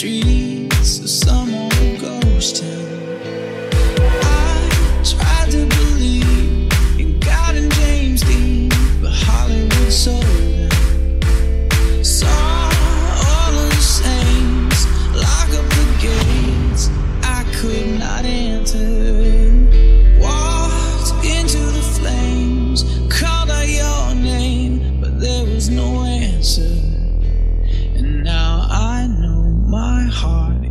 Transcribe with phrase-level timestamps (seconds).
[0.00, 2.89] streets of some old ghost town.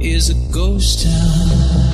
[0.02, 1.89] is a ghost town.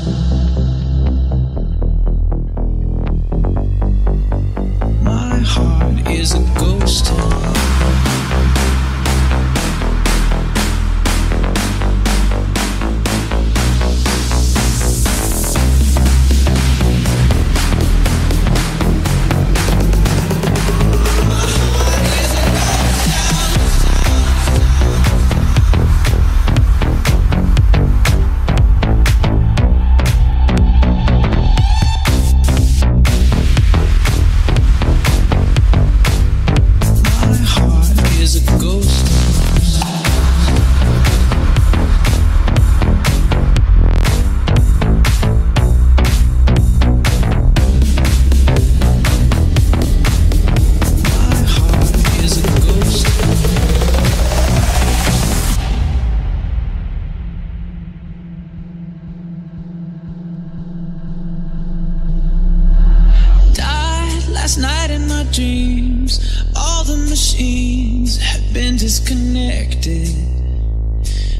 [65.31, 66.43] dreams.
[66.55, 70.09] All the machines have been disconnected.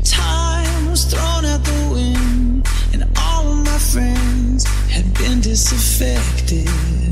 [0.04, 7.05] Time was thrown out the wind, and all of my friends had been disaffected.